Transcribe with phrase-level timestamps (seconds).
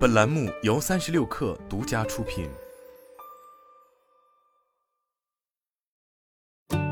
[0.00, 2.48] 本栏目由三十六氪独家出品。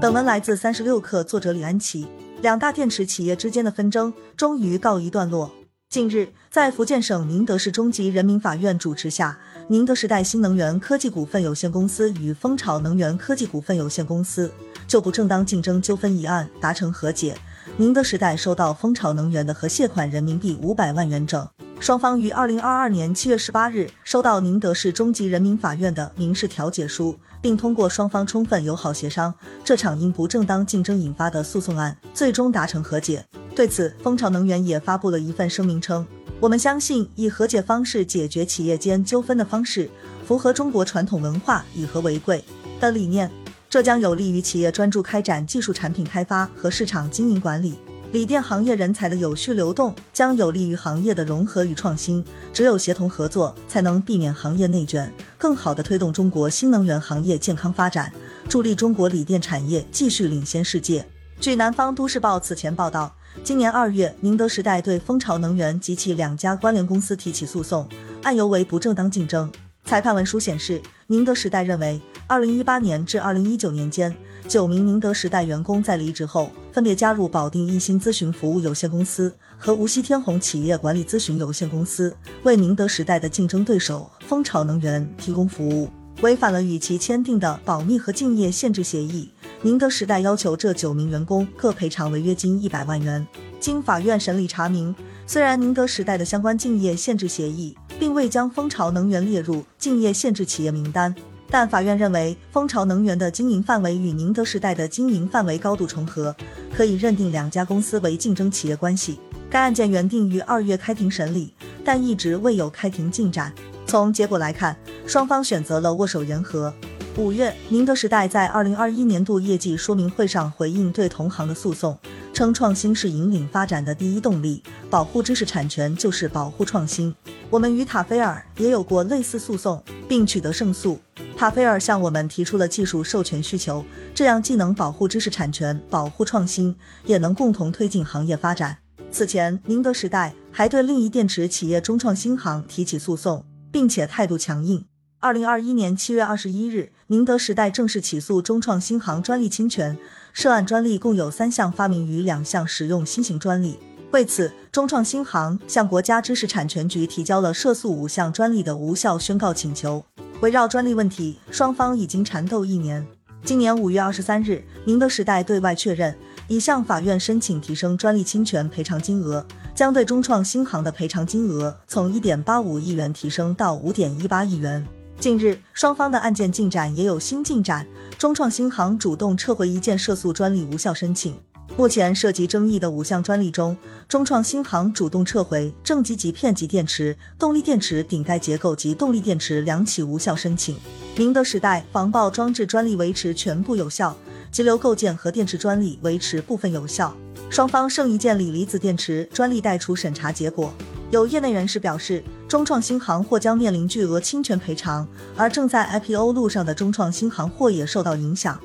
[0.00, 2.08] 本文来自三十六氪，作者李安琪。
[2.40, 5.52] 两大电池企业之间的纷争终于告一段落。
[5.90, 14.50] 近日，在福建省宁德市中级人民法院主持下，宁德时代新能源科技股份有限公司与蜂巢能源科技股份有限公司
[14.86, 17.36] 就不正当竞争纠纷一案达成和解。
[17.76, 21.46] 宁德时代收到蜂巢能源的和解款人民币五百万元整。
[21.84, 33.22] 双方于二零二二年七月十八日收到宁德市中级人民法院的民事调解书，并通过双方充分友好协商，这场因不正当竞争引发的诉讼案最终达成和解。
[33.54, 36.06] 对此，蜂巢能源也发布了一份声明称
[36.40, 39.90] ：“我们相信以和解方式解决企业间纠纷的方式，
[40.26, 42.42] 符合中国传统文化以和为贵
[42.80, 43.30] 的理念。”
[43.68, 47.74] 这将有利于企业专注开展技术产品开发和市场经营管理。
[48.14, 52.24] 锂电行业人才的有序流动将有利于行业的融合与创新。
[52.52, 58.12] 只有协同合作，才能避免行业内卷，更好地推动中国新能源行业健康发展，
[58.48, 61.04] 助力中国锂电产业继续领先世界。
[61.40, 63.12] 据南方都市报此前报道，
[63.42, 67.88] 今年二月，宁德时代对蜂巢能源及其两家关联公司提起诉讼，
[68.22, 69.50] 案由为不正当竞争。
[69.84, 72.00] 裁判文书显示，宁德时代认为。
[72.26, 74.14] 二零一八年至二零一九年间，
[74.48, 85.88] 九名宁德时代员工在离职后，分别加入保定一心咨询服务有限公司和无锡天弘企业管理咨询有限公司，为宁德时代的竞争对手蜂巢能源提供服务，
[86.22, 89.30] 违反了与其签订的保密和竞业限制协议。
[89.62, 93.24] 宁德时代要求这九名员工各赔偿违约金一百万元。
[93.60, 94.92] 经法院审理查明，
[95.28, 101.14] 虽然宁德时代的相关竞业限制协议并未将蜂巢能源列入竞业限制企业名单。
[101.50, 106.34] 但法院认为，蜂巢能源的经营范围与宁德时代的经营范围高度重合，
[106.74, 109.18] 可以认定两家公司为竞争企业关系。
[109.48, 113.52] 该案件原定于二月开庭审理，但一直未有开庭进展。
[113.86, 116.74] 从结果来看，双方选择了握手言和。
[117.16, 121.96] 五月，宁德时代在二零二一年度业绩说明会上回应对同行的诉讼，
[122.32, 124.60] 称创新是引领发展的第一动力，
[124.90, 127.14] 保护知识产权就是保护创新。
[127.50, 130.98] 我们与塔菲尔也有过类似诉讼，并取得胜诉。
[131.36, 133.84] 塔菲尔向我们提出了技术授权需求，
[134.14, 136.74] 这样既能保护知识产权、保护创新，
[137.04, 138.78] 也能共同推进行业发展。
[139.10, 144.84] 此前，宁德时代还对另一电池企业中创新航提起诉讼，并且态度强硬。
[145.20, 149.98] 二零二一年七月二十一日，宁德时代正式起诉中创新航专利侵权，
[150.32, 153.78] 涉案专利共有三项发明与两项使用新型专利。
[154.12, 160.04] 为此，中创新航向国家知识产权局提交了涉诉五项专利的无效宣告请求。
[160.44, 163.06] 围绕专利问题，双方已经缠斗一年。
[163.42, 166.14] 今年五月二十三日，宁德时代对外确认，
[166.48, 174.86] 已向法院申请提升专利侵权赔偿金额，将对中创新航的赔偿金额从一点八五亿元提升到五点一八亿元。
[175.18, 177.86] 近日，双方的案件进展也有新进展，
[178.18, 181.34] 中创新航主动撤回一件涉诉专利无效申请。
[181.76, 183.76] 目前涉及争议的五项专利中，
[184.08, 190.76] 中创新航主动撤回正极极片级电池、动力电池顶盖结构及动力电池两起无效申请。
[191.16, 194.16] 宁德时代防爆装置专利维持全部有效，
[194.52, 197.12] 激流构件和电池专利维持部分有效。
[197.50, 200.72] 双方剩一件锂离子电池专利待出审查结果。
[201.10, 208.60] 有业内人士表示，中创新航或将面临巨额侵权赔偿，而正在 IPO 路上的中创新航或也受到影响。